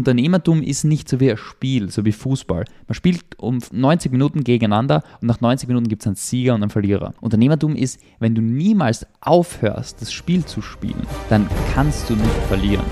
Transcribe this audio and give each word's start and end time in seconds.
Unternehmertum 0.00 0.62
ist 0.62 0.84
nicht 0.84 1.10
so 1.10 1.20
wie 1.20 1.30
ein 1.30 1.36
Spiel, 1.36 1.90
so 1.90 2.06
wie 2.06 2.12
Fußball. 2.12 2.64
Man 2.88 2.94
spielt 2.94 3.38
um 3.38 3.58
90 3.70 4.10
Minuten 4.10 4.44
gegeneinander 4.44 5.02
und 5.20 5.28
nach 5.28 5.42
90 5.42 5.68
Minuten 5.68 5.88
gibt 5.88 6.00
es 6.00 6.06
einen 6.06 6.16
Sieger 6.16 6.54
und 6.54 6.62
einen 6.62 6.70
Verlierer. 6.70 7.12
Unternehmertum 7.20 7.76
ist, 7.76 8.00
wenn 8.18 8.34
du 8.34 8.40
niemals 8.40 9.06
aufhörst, 9.20 10.00
das 10.00 10.10
Spiel 10.10 10.42
zu 10.46 10.62
spielen, 10.62 11.06
dann 11.28 11.46
kannst 11.74 12.08
du 12.08 12.14
nicht 12.14 12.30
verlieren. 12.48 12.86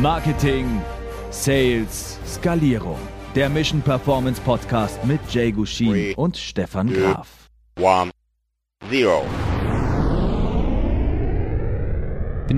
Marketing, 0.00 0.80
Sales, 1.30 2.18
Skalierung. 2.26 2.96
Der 3.34 3.50
Mission 3.50 3.82
Performance 3.82 4.40
Podcast 4.40 5.04
mit 5.04 5.20
Jay 5.28 5.52
Gushin 5.52 6.14
und 6.14 6.38
Stefan 6.38 6.90
Graf. 6.90 7.50
One, 7.78 8.10
zero. 8.88 9.26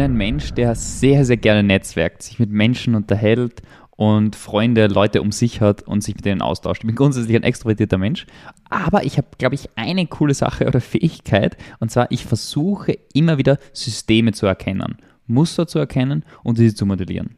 Bin 0.01 0.13
ein 0.13 0.17
Mensch, 0.17 0.55
der 0.55 0.75
sehr, 0.77 1.27
sehr 1.27 1.37
gerne 1.37 1.63
netzwerkt, 1.63 2.23
sich 2.23 2.39
mit 2.39 2.49
Menschen 2.49 2.95
unterhält 2.95 3.61
und 3.91 4.35
Freunde, 4.35 4.87
Leute 4.87 5.21
um 5.21 5.31
sich 5.31 5.61
hat 5.61 5.83
und 5.83 6.03
sich 6.03 6.15
mit 6.15 6.25
denen 6.25 6.41
austauscht. 6.41 6.81
Ich 6.83 6.87
bin 6.87 6.97
grundsätzlich 6.97 7.37
ein 7.37 7.43
extrovertierter 7.43 7.99
Mensch, 7.99 8.25
aber 8.71 9.05
ich 9.05 9.19
habe, 9.19 9.29
glaube 9.37 9.57
ich, 9.57 9.69
eine 9.77 10.07
coole 10.07 10.33
Sache 10.33 10.67
oder 10.67 10.81
Fähigkeit 10.81 11.59
und 11.81 11.91
zwar, 11.91 12.11
ich 12.11 12.25
versuche 12.25 12.97
immer 13.13 13.37
wieder 13.37 13.59
Systeme 13.75 14.33
zu 14.33 14.47
erkennen, 14.47 14.97
Muster 15.27 15.67
zu 15.67 15.79
erkennen 15.79 16.25
und 16.45 16.57
sie 16.57 16.75
zu 16.75 16.87
modellieren. 16.87 17.37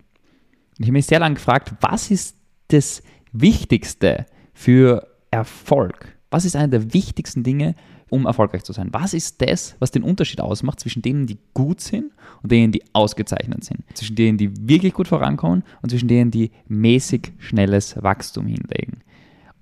ich 0.78 0.86
habe 0.86 0.92
mich 0.92 1.06
sehr 1.06 1.18
lange 1.18 1.34
gefragt, 1.34 1.74
was 1.80 2.12
ist 2.12 2.36
das 2.68 3.02
Wichtigste 3.32 4.26
für 4.54 5.08
Erfolg? 5.32 6.16
Was 6.30 6.44
ist 6.44 6.54
eine 6.54 6.68
der 6.68 6.94
wichtigsten 6.94 7.42
Dinge, 7.42 7.74
um 8.12 8.26
erfolgreich 8.26 8.62
zu 8.62 8.74
sein? 8.74 8.90
Was 8.92 9.14
ist 9.14 9.40
das, 9.40 9.74
was 9.78 9.90
den 9.90 10.02
Unterschied 10.02 10.42
ausmacht 10.42 10.80
zwischen 10.80 11.00
denen, 11.00 11.26
die 11.26 11.38
gut 11.54 11.80
sind 11.80 12.12
und 12.42 12.52
denen, 12.52 12.70
die 12.70 12.82
ausgezeichnet 12.92 13.64
sind? 13.64 13.80
Zwischen 13.94 14.16
denen, 14.16 14.36
die 14.36 14.50
wirklich 14.68 14.92
gut 14.92 15.08
vorankommen 15.08 15.64
und 15.80 15.88
zwischen 15.88 16.08
denen, 16.08 16.30
die 16.30 16.50
mäßig 16.68 17.32
schnelles 17.38 18.00
Wachstum 18.02 18.46
hinlegen? 18.46 19.00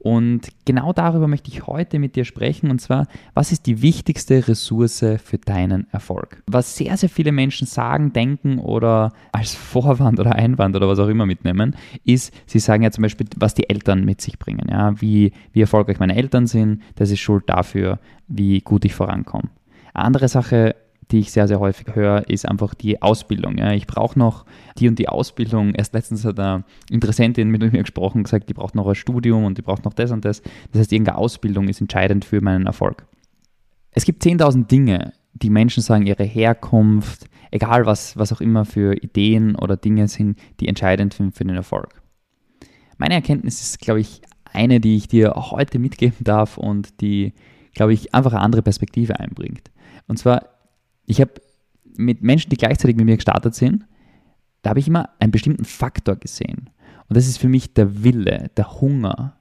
Und 0.02 0.48
genau 0.64 0.94
darüber 0.94 1.28
möchte 1.28 1.50
ich 1.50 1.66
heute 1.66 1.98
mit 1.98 2.16
dir 2.16 2.24
sprechen. 2.24 2.70
Und 2.70 2.80
zwar, 2.80 3.06
was 3.34 3.52
ist 3.52 3.66
die 3.66 3.82
wichtigste 3.82 4.48
Ressource 4.48 5.04
für 5.22 5.38
deinen 5.38 5.86
Erfolg? 5.92 6.42
Was 6.46 6.74
sehr, 6.74 6.96
sehr 6.96 7.10
viele 7.10 7.32
Menschen 7.32 7.66
sagen, 7.66 8.14
denken 8.14 8.58
oder 8.58 9.12
als 9.32 9.54
Vorwand 9.54 10.18
oder 10.18 10.34
Einwand 10.34 10.74
oder 10.74 10.88
was 10.88 10.98
auch 10.98 11.08
immer 11.08 11.26
mitnehmen, 11.26 11.76
ist, 12.04 12.32
sie 12.46 12.60
sagen 12.60 12.82
ja 12.82 12.90
zum 12.90 13.02
Beispiel, 13.02 13.26
was 13.36 13.52
die 13.52 13.68
Eltern 13.68 14.06
mit 14.06 14.22
sich 14.22 14.38
bringen. 14.38 14.68
Ja? 14.70 14.98
Wie, 15.00 15.32
wie 15.52 15.60
erfolgreich 15.60 16.00
meine 16.00 16.16
Eltern 16.16 16.46
sind, 16.46 16.82
das 16.94 17.10
ist 17.10 17.20
Schuld 17.20 17.44
dafür, 17.46 17.98
wie 18.26 18.60
gut 18.60 18.86
ich 18.86 18.94
vorankomme. 18.94 19.50
Andere 19.92 20.28
Sache 20.28 20.76
die 21.10 21.20
ich 21.20 21.32
sehr, 21.32 21.48
sehr 21.48 21.60
häufig 21.60 21.94
höre, 21.94 22.28
ist 22.28 22.48
einfach 22.48 22.74
die 22.74 23.02
Ausbildung. 23.02 23.58
Ja. 23.58 23.72
Ich 23.72 23.86
brauche 23.86 24.18
noch 24.18 24.44
die 24.78 24.88
und 24.88 24.98
die 24.98 25.08
Ausbildung. 25.08 25.74
Erst 25.74 25.92
letztens 25.92 26.24
hat 26.24 26.38
eine 26.38 26.64
Interessentin 26.90 27.48
mit 27.48 27.60
mir 27.60 27.70
gesprochen, 27.70 28.22
gesagt, 28.22 28.48
die 28.48 28.54
braucht 28.54 28.74
noch 28.74 28.86
ein 28.86 28.94
Studium 28.94 29.44
und 29.44 29.58
die 29.58 29.62
braucht 29.62 29.84
noch 29.84 29.94
das 29.94 30.10
und 30.10 30.24
das. 30.24 30.42
Das 30.72 30.80
heißt, 30.80 30.92
irgendeine 30.92 31.18
Ausbildung 31.18 31.68
ist 31.68 31.80
entscheidend 31.80 32.24
für 32.24 32.40
meinen 32.40 32.66
Erfolg. 32.66 33.06
Es 33.92 34.04
gibt 34.04 34.22
10.000 34.22 34.68
Dinge, 34.68 35.12
die 35.32 35.50
Menschen 35.50 35.82
sagen, 35.82 36.06
ihre 36.06 36.24
Herkunft, 36.24 37.26
egal 37.50 37.86
was, 37.86 38.16
was 38.16 38.32
auch 38.32 38.40
immer 38.40 38.64
für 38.64 38.94
Ideen 38.94 39.56
oder 39.56 39.76
Dinge 39.76 40.06
sind, 40.06 40.38
die 40.60 40.68
entscheidend 40.68 41.14
sind 41.14 41.34
für 41.34 41.44
den 41.44 41.56
Erfolg. 41.56 42.00
Meine 42.98 43.14
Erkenntnis 43.14 43.60
ist, 43.60 43.80
glaube 43.80 44.00
ich, 44.00 44.22
eine, 44.52 44.80
die 44.80 44.96
ich 44.96 45.08
dir 45.08 45.32
heute 45.36 45.78
mitgeben 45.78 46.18
darf 46.20 46.58
und 46.58 47.00
die, 47.00 47.32
glaube 47.74 47.92
ich, 47.92 48.14
einfach 48.14 48.32
eine 48.32 48.42
andere 48.42 48.62
Perspektive 48.62 49.18
einbringt. 49.18 49.70
Und 50.06 50.18
zwar 50.18 50.59
ich 51.10 51.20
habe 51.20 51.34
mit 51.96 52.22
Menschen, 52.22 52.50
die 52.50 52.56
gleichzeitig 52.56 52.96
mit 52.96 53.04
mir 53.04 53.16
gestartet 53.16 53.54
sind, 53.54 53.84
da 54.62 54.70
habe 54.70 54.78
ich 54.78 54.86
immer 54.86 55.10
einen 55.18 55.32
bestimmten 55.32 55.64
Faktor 55.64 56.16
gesehen. 56.16 56.70
Und 57.08 57.16
das 57.16 57.26
ist 57.26 57.38
für 57.38 57.48
mich 57.48 57.74
der 57.74 58.04
Wille, 58.04 58.50
der 58.56 58.80
Hunger. 58.80 59.36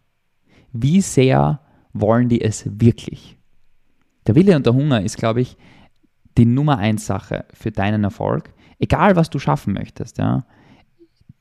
Wie 0.74 1.02
sehr 1.02 1.62
wollen 1.94 2.28
die 2.28 2.42
es 2.42 2.66
wirklich? 2.82 3.38
Der 4.26 4.34
Wille 4.36 4.56
und 4.56 4.66
der 4.66 4.74
Hunger 4.74 5.04
ist, 5.04 5.18
glaube 5.18 5.42
ich, 5.42 5.58
die 6.38 6.46
Nummer 6.46 6.80
eins 6.80 7.06
Sache 7.06 7.46
für 7.54 7.72
deinen 7.72 8.04
Erfolg. 8.04 8.54
Egal, 8.80 9.16
was 9.16 9.30
du 9.30 9.38
schaffen 9.38 9.74
möchtest. 9.74 10.18
Ja. 10.18 10.46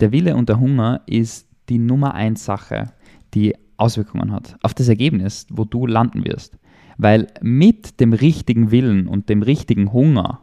Der 0.00 0.12
Wille 0.12 0.36
und 0.36 0.50
der 0.50 0.60
Hunger 0.60 1.02
ist 1.06 1.48
die 1.70 1.78
Nummer 1.78 2.14
eins 2.14 2.44
Sache, 2.44 2.92
die 3.32 3.54
Auswirkungen 3.78 4.32
hat 4.32 4.56
auf 4.62 4.74
das 4.74 4.88
Ergebnis, 4.88 5.46
wo 5.50 5.64
du 5.64 5.86
landen 5.86 6.24
wirst. 6.24 6.58
Weil 6.98 7.28
mit 7.40 8.00
dem 8.00 8.12
richtigen 8.12 8.70
Willen 8.70 9.06
und 9.06 9.28
dem 9.28 9.42
richtigen 9.42 9.92
Hunger 9.92 10.40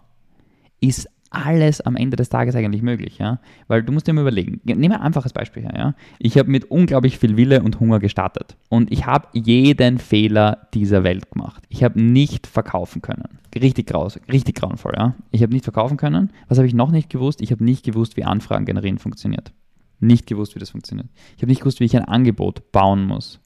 ist 0.80 1.08
alles 1.36 1.82
am 1.82 1.96
Ende 1.96 2.16
des 2.16 2.30
Tages 2.30 2.56
eigentlich 2.56 2.82
möglich, 2.82 3.18
ja. 3.18 3.40
Weil 3.68 3.84
du 3.84 3.92
musst 3.92 4.08
dir 4.08 4.14
mal 4.14 4.22
überlegen, 4.22 4.62
nehmen 4.64 4.82
wir 4.82 4.96
ein 4.96 5.06
einfaches 5.06 5.34
Beispiel 5.34 5.64
her, 5.64 5.74
ja. 5.76 5.96
Ich 6.18 6.38
habe 6.38 6.50
mit 6.50 6.72
unglaublich 6.72 7.18
viel 7.20 7.36
Wille 7.36 7.62
und 7.62 7.80
Hunger 7.80 8.00
gestartet 8.00 8.56
und 8.70 8.92
ich 8.92 9.06
habe 9.06 9.28
jeden 9.34 9.98
Fehler 9.98 10.68
dieser 10.74 11.04
Welt 11.04 11.30
gemacht. 11.32 11.64
Ich 11.70 11.84
habe 11.84 12.02
nicht 12.02 12.48
verkaufen 12.48 13.02
können. 13.02 13.40
Richtig 13.54 13.88
graus, 13.88 14.20
richtig 14.32 14.56
grauenvoll, 14.56 14.94
ja. 14.96 15.16
Ich 15.32 15.44
habe 15.44 15.54
nicht 15.54 15.66
verkaufen 15.66 15.98
können. 15.98 16.32
Was 16.48 16.58
habe 16.58 16.68
ich 16.68 16.74
noch 16.74 16.92
nicht 16.92 17.10
gewusst? 17.10 17.42
Ich 17.42 17.52
habe 17.52 17.64
nicht 17.64 17.84
gewusst, 17.84 18.16
wie 18.16 18.24
Anfragen 18.24 18.66
generieren 18.66 18.98
funktioniert. 18.98 19.52
Nicht 20.00 20.28
gewusst, 20.28 20.56
wie 20.56 20.60
das 20.60 20.70
funktioniert. 20.70 21.10
Ich 21.36 21.42
habe 21.42 21.52
nicht 21.52 21.60
gewusst, 21.60 21.80
wie 21.80 21.86
ich 21.86 21.98
ein 21.98 22.06
Angebot 22.06 22.72
bauen 22.72 23.06
muss. 23.06 23.42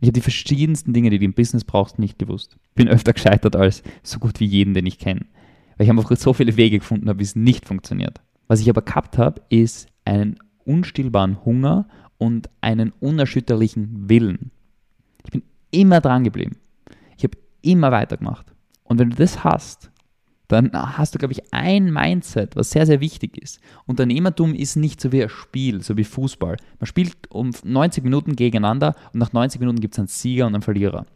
Ich 0.00 0.06
habe 0.06 0.12
die 0.12 0.22
verschiedensten 0.22 0.92
Dinge, 0.92 1.10
die 1.10 1.18
du 1.18 1.24
im 1.24 1.34
Business 1.34 1.64
brauchst, 1.64 1.98
nicht 1.98 2.18
gewusst. 2.18 2.56
Bin 2.74 2.88
öfter 2.88 3.12
gescheitert 3.12 3.54
als 3.54 3.82
so 4.02 4.18
gut 4.18 4.40
wie 4.40 4.46
jeden, 4.46 4.72
den 4.74 4.86
ich 4.86 4.98
kenne. 4.98 5.26
Weil 5.76 5.84
ich 5.84 5.90
einfach 5.90 6.16
so 6.16 6.32
viele 6.32 6.56
Wege 6.56 6.78
gefunden 6.78 7.08
habe, 7.08 7.18
wie 7.18 7.24
es 7.24 7.36
nicht 7.36 7.66
funktioniert. 7.66 8.20
Was 8.48 8.60
ich 8.60 8.70
aber 8.70 8.82
gehabt 8.82 9.18
habe, 9.18 9.42
ist 9.50 9.88
einen 10.04 10.38
unstillbaren 10.64 11.44
Hunger 11.44 11.86
und 12.18 12.48
einen 12.60 12.92
unerschütterlichen 13.00 14.08
Willen. 14.08 14.50
Ich 15.24 15.30
bin 15.30 15.42
immer 15.70 16.00
dran 16.00 16.24
geblieben. 16.24 16.56
Ich 17.16 17.24
habe 17.24 17.36
immer 17.62 17.92
weitergemacht. 17.92 18.54
Und 18.84 18.98
wenn 18.98 19.10
du 19.10 19.16
das 19.16 19.44
hast, 19.44 19.90
dann 20.50 20.72
hast 20.72 21.14
du, 21.14 21.18
glaube 21.18 21.32
ich, 21.32 21.52
ein 21.52 21.92
Mindset, 21.92 22.56
was 22.56 22.70
sehr, 22.70 22.84
sehr 22.84 23.00
wichtig 23.00 23.38
ist. 23.38 23.60
Unternehmertum 23.86 24.52
ist 24.52 24.74
nicht 24.74 25.00
so 25.00 25.12
wie 25.12 25.22
ein 25.22 25.28
Spiel, 25.28 25.80
so 25.80 25.96
wie 25.96 26.04
Fußball. 26.04 26.56
Man 26.80 26.86
spielt 26.86 27.30
um 27.30 27.50
90 27.62 28.02
Minuten 28.02 28.34
gegeneinander 28.34 28.96
und 29.12 29.20
nach 29.20 29.32
90 29.32 29.60
Minuten 29.60 29.80
gibt 29.80 29.94
es 29.94 29.98
einen 30.00 30.08
Sieger 30.08 30.46
und 30.46 30.54
einen 30.54 30.62
Verlierer. 30.62 31.06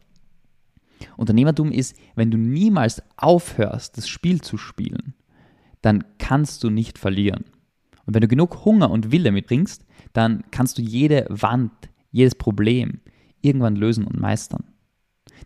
Unternehmertum 1.16 1.72
ist, 1.72 1.96
wenn 2.14 2.30
du 2.30 2.38
niemals 2.38 3.02
aufhörst, 3.16 3.98
das 3.98 4.08
Spiel 4.08 4.40
zu 4.40 4.56
spielen, 4.56 5.14
dann 5.82 6.04
kannst 6.18 6.62
du 6.62 6.70
nicht 6.70 6.98
verlieren. 6.98 7.44
Und 8.06 8.14
wenn 8.14 8.20
du 8.20 8.28
genug 8.28 8.64
Hunger 8.64 8.90
und 8.90 9.10
Wille 9.10 9.32
mitbringst, 9.32 9.84
dann 10.12 10.44
kannst 10.52 10.78
du 10.78 10.82
jede 10.82 11.26
Wand, 11.28 11.72
jedes 12.12 12.36
Problem 12.36 13.00
irgendwann 13.40 13.74
lösen 13.74 14.04
und 14.04 14.20
meistern. 14.20 14.64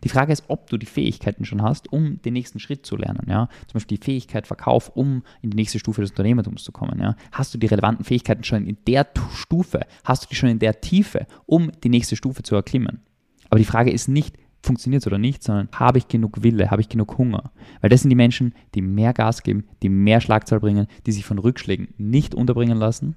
Die 0.03 0.09
Frage 0.09 0.31
ist, 0.31 0.45
ob 0.47 0.69
du 0.69 0.77
die 0.77 0.85
Fähigkeiten 0.85 1.45
schon 1.45 1.61
hast, 1.61 1.91
um 1.91 2.21
den 2.21 2.33
nächsten 2.33 2.59
Schritt 2.59 2.85
zu 2.85 2.95
lernen. 2.95 3.27
Ja? 3.27 3.47
Zum 3.67 3.73
Beispiel 3.73 3.97
die 3.97 4.03
Fähigkeit 4.03 4.47
Verkauf, 4.47 4.89
um 4.95 5.23
in 5.41 5.51
die 5.51 5.55
nächste 5.55 5.79
Stufe 5.79 6.01
des 6.01 6.11
Unternehmertums 6.11 6.63
zu 6.63 6.71
kommen. 6.71 6.99
Ja? 6.99 7.15
Hast 7.31 7.53
du 7.53 7.57
die 7.57 7.67
relevanten 7.67 8.05
Fähigkeiten 8.05 8.43
schon 8.43 8.65
in 8.65 8.77
der 8.87 9.07
Stufe? 9.33 9.81
Hast 10.03 10.23
du 10.23 10.27
die 10.29 10.35
schon 10.35 10.49
in 10.49 10.59
der 10.59 10.81
Tiefe, 10.81 11.27
um 11.45 11.71
die 11.83 11.89
nächste 11.89 12.15
Stufe 12.15 12.43
zu 12.43 12.55
erklimmen? 12.55 13.01
Aber 13.49 13.59
die 13.59 13.65
Frage 13.65 13.91
ist 13.91 14.07
nicht, 14.07 14.37
funktioniert 14.61 15.03
es 15.03 15.07
oder 15.07 15.17
nicht, 15.17 15.43
sondern 15.43 15.69
habe 15.73 15.97
ich 15.97 16.07
genug 16.07 16.43
Wille, 16.43 16.69
habe 16.69 16.81
ich 16.81 16.89
genug 16.89 17.17
Hunger? 17.17 17.51
Weil 17.81 17.89
das 17.89 18.01
sind 18.01 18.09
die 18.09 18.15
Menschen, 18.15 18.53
die 18.75 18.81
mehr 18.81 19.13
Gas 19.13 19.43
geben, 19.43 19.65
die 19.81 19.89
mehr 19.89 20.21
Schlagzahl 20.21 20.59
bringen, 20.59 20.87
die 21.05 21.11
sich 21.11 21.25
von 21.25 21.39
Rückschlägen 21.39 21.89
nicht 21.97 22.35
unterbringen 22.35 22.77
lassen. 22.77 23.15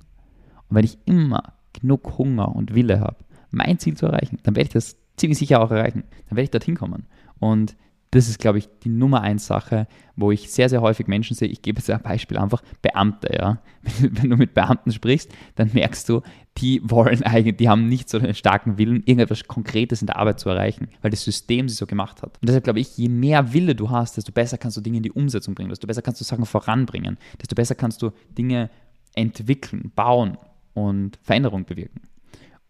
Und 0.69 0.77
wenn 0.77 0.85
ich 0.85 0.99
immer 1.05 1.55
genug 1.73 2.19
Hunger 2.19 2.55
und 2.55 2.75
Wille 2.75 3.01
habe, 3.01 3.17
mein 3.51 3.79
Ziel 3.79 3.97
zu 3.97 4.07
erreichen, 4.07 4.39
dann 4.43 4.57
werde 4.57 4.69
ich 4.69 4.73
das 4.73 4.97
ziemlich 5.17 5.39
sicher 5.39 5.61
auch 5.61 5.71
erreichen. 5.71 6.05
Dann 6.29 6.37
werde 6.37 6.45
ich 6.45 6.51
dorthin 6.51 6.77
kommen. 6.77 7.07
Und 7.39 7.77
das 8.13 8.29
ist, 8.29 8.39
glaube 8.39 8.59
ich, 8.59 8.69
die 8.85 8.91
Nummer 8.91 9.23
eins 9.23 9.47
Sache, 9.47 9.87
wo 10.17 10.31
ich 10.31 10.53
sehr, 10.53 10.69
sehr 10.69 10.83
häufig 10.83 11.07
Menschen 11.07 11.35
sehe. 11.35 11.49
Ich 11.49 11.63
gebe 11.63 11.79
jetzt 11.79 11.89
ein 11.89 12.03
Beispiel 12.03 12.37
einfach, 12.37 12.63
Beamte, 12.83 13.35
ja. 13.35 13.63
Wenn 14.01 14.29
du 14.29 14.37
mit 14.37 14.53
Beamten 14.53 14.93
sprichst, 14.93 15.33
dann 15.55 15.71
merkst 15.73 16.11
du, 16.11 16.21
die 16.59 16.83
wollen 16.85 17.23
eigentlich, 17.23 17.57
die 17.57 17.71
haben 17.71 17.89
nicht 17.89 18.11
so 18.11 18.19
einen 18.19 18.35
starken 18.35 18.77
Willen, 18.77 18.99
irgendetwas 18.99 19.45
Konkretes 19.45 20.03
in 20.03 20.09
der 20.09 20.19
Arbeit 20.19 20.41
zu 20.41 20.51
erreichen, 20.51 20.89
weil 21.01 21.11
das 21.11 21.25
System 21.25 21.71
sie 21.71 21.75
so 21.75 21.87
gemacht 21.87 22.21
hat. 22.21 22.37
Und 22.39 22.49
deshalb 22.49 22.65
glaube 22.65 22.81
ich, 22.81 22.99
je 22.99 23.09
mehr 23.09 23.55
Wille 23.55 23.75
du 23.75 23.89
hast, 23.89 24.19
desto 24.19 24.31
besser 24.31 24.59
kannst 24.59 24.77
du 24.77 24.83
Dinge 24.83 24.99
in 24.99 25.03
die 25.03 25.13
Umsetzung 25.13 25.55
bringen, 25.55 25.71
desto 25.71 25.87
besser 25.87 26.03
kannst 26.03 26.21
du 26.21 26.25
Sachen 26.25 26.45
voranbringen, 26.45 27.17
desto 27.41 27.55
besser 27.55 27.75
kannst 27.75 28.03
du 28.03 28.11
Dinge 28.37 28.69
entwickeln, 29.15 29.91
bauen 29.95 30.37
und 30.75 31.19
Veränderung 31.23 31.65
bewirken. 31.65 32.03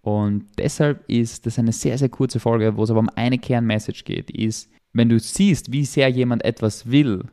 Und 0.03 0.47
deshalb 0.59 1.09
ist 1.09 1.47
das 1.47 1.59
eine 1.59 1.73
sehr, 1.73 1.97
sehr 1.97 2.09
kurze 2.09 2.41
Folge, 2.41 2.77
wo 2.77 2.83
es 2.83 2.91
aber 2.91 3.01
um 3.01 3.11
eine 3.15 3.39
Kernmessage 3.39 4.03
geht, 4.05 4.31
ist, 4.31 4.69
wenn 4.93 5.09
du 5.09 5.19
siehst, 5.19 5.73
wie 5.73 5.85
sehr 5.85 6.09
jemand 6.09 6.45
etwas 6.45 6.91
will, 6.91 7.25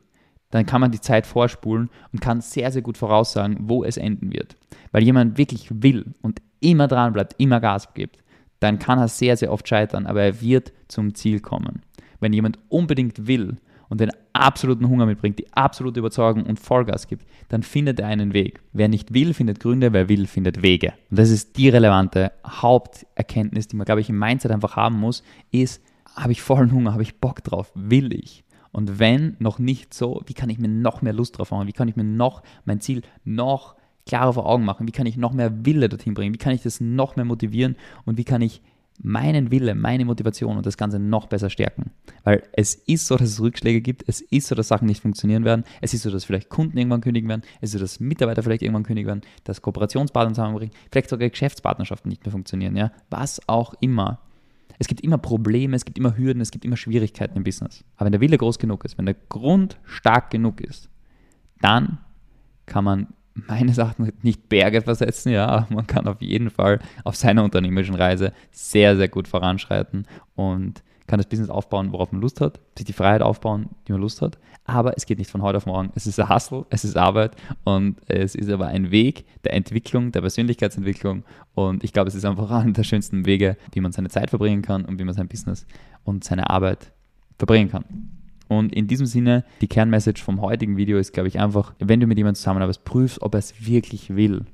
dann 0.51 0.65
kann 0.65 0.81
man 0.81 0.91
die 0.91 1.01
Zeit 1.01 1.27
vorspulen 1.27 1.89
und 2.13 2.21
kann 2.21 2.41
sehr, 2.41 2.71
sehr 2.71 2.81
gut 2.81 2.97
voraussagen, 2.97 3.57
wo 3.61 3.83
es 3.83 3.97
enden 3.97 4.31
wird. 4.31 4.55
Weil 4.91 5.03
jemand 5.03 5.37
wirklich 5.37 5.67
will 5.69 6.13
und 6.21 6.41
immer 6.59 6.87
dran 6.87 7.13
bleibt, 7.13 7.35
immer 7.37 7.59
Gas 7.59 7.93
gibt, 7.93 8.17
dann 8.59 8.79
kann 8.79 8.99
er 8.99 9.07
sehr, 9.07 9.37
sehr 9.37 9.51
oft 9.51 9.67
scheitern, 9.67 10.05
aber 10.05 10.21
er 10.21 10.41
wird 10.41 10.73
zum 10.87 11.13
Ziel 11.15 11.39
kommen. 11.39 11.81
Wenn 12.19 12.33
jemand 12.33 12.59
unbedingt 12.69 13.27
will 13.27 13.57
und 13.89 13.99
wenn 13.99 14.11
absoluten 14.39 14.87
Hunger 14.87 15.05
mitbringt, 15.05 15.39
die 15.39 15.51
absolute 15.53 15.99
Überzeugung 15.99 16.43
und 16.43 16.59
Vollgas 16.59 17.07
gibt, 17.07 17.25
dann 17.49 17.63
findet 17.63 17.99
er 17.99 18.07
einen 18.07 18.33
Weg. 18.33 18.61
Wer 18.73 18.87
nicht 18.87 19.13
will, 19.13 19.33
findet 19.33 19.59
Gründe, 19.59 19.93
wer 19.93 20.09
will, 20.09 20.27
findet 20.27 20.61
Wege. 20.61 20.93
Und 21.09 21.19
das 21.19 21.29
ist 21.29 21.57
die 21.57 21.69
relevante 21.69 22.31
Haupterkenntnis, 22.45 23.67
die 23.67 23.75
man, 23.75 23.85
glaube 23.85 24.01
ich, 24.01 24.09
im 24.09 24.17
Mindset 24.17 24.51
einfach 24.51 24.75
haben 24.75 24.99
muss, 24.99 25.23
ist, 25.51 25.81
habe 26.15 26.31
ich 26.31 26.41
vollen 26.41 26.71
Hunger, 26.71 26.93
habe 26.93 27.03
ich 27.03 27.19
Bock 27.19 27.43
drauf, 27.43 27.71
will 27.75 28.13
ich? 28.13 28.43
Und 28.71 28.99
wenn 28.99 29.35
noch 29.39 29.59
nicht 29.59 29.93
so, 29.93 30.21
wie 30.27 30.33
kann 30.33 30.49
ich 30.49 30.59
mir 30.59 30.67
noch 30.67 31.01
mehr 31.01 31.13
Lust 31.13 31.37
drauf 31.37 31.51
machen? 31.51 31.67
Wie 31.67 31.73
kann 31.73 31.87
ich 31.87 31.95
mir 31.95 32.03
noch 32.03 32.43
mein 32.65 32.81
Ziel 32.81 33.01
noch 33.23 33.75
klarer 34.05 34.33
vor 34.33 34.45
Augen 34.45 34.65
machen? 34.65 34.87
Wie 34.87 34.91
kann 34.91 35.07
ich 35.07 35.17
noch 35.17 35.33
mehr 35.33 35.65
Wille 35.65 35.89
dorthin 35.89 36.13
bringen? 36.13 36.33
Wie 36.33 36.39
kann 36.39 36.53
ich 36.53 36.61
das 36.61 36.79
noch 36.79 37.15
mehr 37.15 37.25
motivieren? 37.25 37.75
Und 38.05 38.17
wie 38.17 38.23
kann 38.23 38.41
ich 38.41 38.61
meinen 39.01 39.51
Wille, 39.51 39.75
meine 39.75 40.05
Motivation 40.05 40.57
und 40.57 40.65
das 40.65 40.77
Ganze 40.77 40.99
noch 40.99 41.27
besser 41.27 41.49
stärken. 41.49 41.91
Weil 42.23 42.43
es 42.53 42.75
ist 42.75 43.07
so, 43.07 43.15
dass 43.15 43.29
es 43.29 43.41
Rückschläge 43.41 43.81
gibt, 43.81 44.03
es 44.07 44.21
ist 44.21 44.47
so, 44.47 44.55
dass 44.55 44.67
Sachen 44.67 44.87
nicht 44.87 45.01
funktionieren 45.01 45.45
werden, 45.45 45.63
es 45.81 45.93
ist 45.93 46.03
so, 46.03 46.11
dass 46.11 46.25
vielleicht 46.25 46.49
Kunden 46.49 46.77
irgendwann 46.77 47.01
kündigen 47.01 47.29
werden, 47.29 47.43
es 47.61 47.69
ist 47.69 47.73
so, 47.73 47.79
dass 47.79 47.99
Mitarbeiter 47.99 48.43
vielleicht 48.43 48.61
irgendwann 48.61 48.83
kündigen 48.83 49.07
werden, 49.07 49.21
dass 49.45 49.61
Kooperationspartner 49.61 50.33
zusammenbringen, 50.33 50.73
vielleicht 50.91 51.09
sogar 51.09 51.29
Geschäftspartnerschaften 51.29 52.09
nicht 52.09 52.25
mehr 52.25 52.31
funktionieren, 52.31 52.75
ja, 52.75 52.91
was 53.09 53.41
auch 53.47 53.73
immer. 53.79 54.19
Es 54.79 54.87
gibt 54.87 55.01
immer 55.01 55.17
Probleme, 55.17 55.75
es 55.75 55.85
gibt 55.85 55.97
immer 55.97 56.17
Hürden, 56.17 56.41
es 56.41 56.51
gibt 56.51 56.63
immer 56.63 56.77
Schwierigkeiten 56.77 57.37
im 57.37 57.43
Business. 57.43 57.83
Aber 57.97 58.05
wenn 58.05 58.13
der 58.13 58.21
Wille 58.21 58.37
groß 58.37 58.59
genug 58.59 58.85
ist, 58.85 58.97
wenn 58.97 59.05
der 59.05 59.15
Grund 59.27 59.77
stark 59.83 60.29
genug 60.29 60.61
ist, 60.61 60.89
dann 61.61 61.99
kann 62.65 62.85
man 62.85 63.07
meines 63.33 63.77
Erachtens 63.77 64.11
nicht 64.21 64.49
Berge 64.49 64.81
versetzen, 64.81 65.31
ja, 65.31 65.67
man 65.69 65.87
kann 65.87 66.07
auf 66.07 66.21
jeden 66.21 66.49
Fall 66.49 66.79
auf 67.03 67.15
seiner 67.15 67.43
unternehmerischen 67.43 67.95
Reise 67.95 68.33
sehr, 68.51 68.97
sehr 68.97 69.07
gut 69.07 69.27
voranschreiten 69.27 70.05
und 70.35 70.83
kann 71.07 71.17
das 71.17 71.27
Business 71.27 71.49
aufbauen, 71.49 71.91
worauf 71.91 72.11
man 72.11 72.21
Lust 72.21 72.39
hat, 72.39 72.59
sich 72.77 72.85
die 72.85 72.93
Freiheit 72.93 73.21
aufbauen, 73.21 73.69
die 73.87 73.91
man 73.91 74.01
Lust 74.01 74.21
hat. 74.21 74.37
Aber 74.65 74.95
es 74.95 75.07
geht 75.07 75.17
nicht 75.17 75.31
von 75.31 75.41
heute 75.41 75.57
auf 75.57 75.65
morgen. 75.65 75.91
Es 75.95 76.05
ist 76.05 76.19
ein 76.19 76.29
Hustle, 76.29 76.65
es 76.69 76.85
ist 76.85 76.95
Arbeit 76.95 77.35
und 77.63 77.97
es 78.07 78.35
ist 78.35 78.49
aber 78.51 78.67
ein 78.67 78.91
Weg 78.91 79.25
der 79.43 79.53
Entwicklung, 79.53 80.11
der 80.11 80.21
Persönlichkeitsentwicklung. 80.21 81.23
Und 81.55 81.83
ich 81.83 81.91
glaube, 81.91 82.09
es 82.09 82.15
ist 82.15 82.25
einfach 82.25 82.51
einer 82.51 82.73
der 82.73 82.83
schönsten 82.83 83.25
Wege, 83.25 83.57
wie 83.71 83.81
man 83.81 83.91
seine 83.91 84.09
Zeit 84.09 84.29
verbringen 84.29 84.61
kann 84.61 84.85
und 84.85 84.99
wie 84.99 85.03
man 85.03 85.15
sein 85.15 85.27
Business 85.27 85.65
und 86.03 86.23
seine 86.23 86.51
Arbeit 86.51 86.91
verbringen 87.39 87.71
kann. 87.71 87.85
Und 88.49 88.73
in 88.73 88.87
diesem 88.87 89.05
Sinne, 89.05 89.45
die 89.61 89.67
Kernmessage 89.67 90.23
vom 90.23 90.41
heutigen 90.41 90.75
Video 90.75 90.97
ist, 90.97 91.13
glaube 91.13 91.29
ich, 91.29 91.39
einfach, 91.39 91.75
wenn 91.77 91.99
du 91.99 92.07
mit 92.07 92.17
jemandem 92.17 92.35
zusammenarbeitest, 92.35 92.83
prüfst, 92.83 93.21
ob 93.21 93.35
er 93.35 93.39
es 93.39 93.65
wirklich 93.65 94.15
will. 94.15 94.45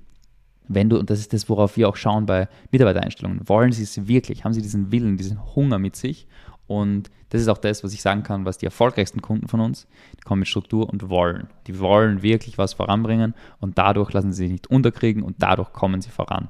Wenn 0.68 0.90
du, 0.90 1.00
und 1.00 1.10
das 1.10 1.20
ist 1.20 1.32
das, 1.32 1.48
worauf 1.48 1.78
wir 1.78 1.88
auch 1.88 1.96
schauen 1.96 2.26
bei 2.26 2.50
Mitarbeitereinstellungen, 2.72 3.48
wollen 3.48 3.72
sie 3.72 3.84
es 3.84 4.08
wirklich? 4.08 4.44
Haben 4.44 4.54
sie 4.54 4.62
diesen 4.62 4.92
Willen, 4.92 5.16
diesen 5.16 5.56
Hunger 5.56 5.80
mit 5.80 5.96
sich? 5.96 6.28
Und 6.68 7.10
das 7.30 7.40
ist 7.42 7.48
auch 7.48 7.58
das, 7.58 7.86
was 7.86 7.94
ich 7.94 8.02
sagen 8.02 8.24
kann, 8.24 8.44
was 8.44 8.58
die 8.58 8.66
erfolgreichsten 8.66 9.22
Kunden 9.22 9.48
von 9.48 9.62
uns, 9.62 9.88
die 10.18 10.24
kommen 10.24 10.40
mit 10.40 10.50
Struktur 10.50 10.90
und 10.90 11.10
wollen. 11.10 11.48
Die 11.68 11.80
wollen 11.80 12.22
wirklich 12.22 12.58
was 12.58 12.74
voranbringen 12.74 13.34
und 13.60 13.78
dadurch 13.78 14.12
lassen 14.12 14.34
sie 14.34 14.44
sich 14.44 14.52
nicht 14.52 14.68
unterkriegen 14.68 15.24
und 15.24 15.38
dadurch 15.40 15.72
kommen 15.72 16.02
sie 16.02 16.10
voran. 16.10 16.50